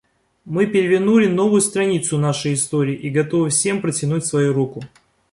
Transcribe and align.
Мы 0.45 0.65
перевернули 0.65 1.27
новую 1.27 1.61
страницу 1.61 2.17
нашей 2.17 2.55
истории 2.55 2.95
и 2.95 3.11
готовы 3.11 3.49
всем 3.49 3.81
протянуть 3.83 4.25
свою 4.25 4.51
руку. 4.51 4.83